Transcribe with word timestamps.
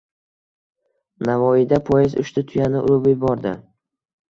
Navoiyda 1.29 1.79
poyezd 1.91 2.19
uchta 2.25 2.45
tuyani 2.49 2.83
urib 2.87 3.09
yubordi 3.13 3.57